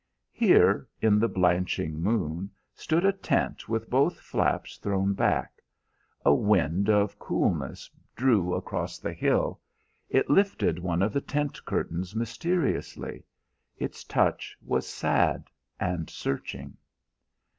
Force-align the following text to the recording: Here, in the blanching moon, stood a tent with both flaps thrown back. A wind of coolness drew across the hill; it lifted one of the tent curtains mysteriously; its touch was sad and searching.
Here, 0.31 0.87
in 0.99 1.19
the 1.19 1.27
blanching 1.27 2.01
moon, 2.01 2.49
stood 2.73 3.05
a 3.05 3.11
tent 3.13 3.69
with 3.69 3.87
both 3.87 4.19
flaps 4.19 4.77
thrown 4.77 5.13
back. 5.13 5.61
A 6.25 6.33
wind 6.33 6.89
of 6.89 7.19
coolness 7.19 7.87
drew 8.15 8.55
across 8.55 8.97
the 8.97 9.13
hill; 9.13 9.59
it 10.09 10.27
lifted 10.27 10.79
one 10.79 11.03
of 11.03 11.13
the 11.13 11.21
tent 11.21 11.63
curtains 11.65 12.15
mysteriously; 12.15 13.23
its 13.77 14.03
touch 14.03 14.57
was 14.59 14.87
sad 14.87 15.51
and 15.79 16.09
searching. 16.09 16.77